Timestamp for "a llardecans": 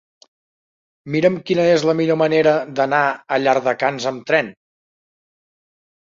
3.37-4.07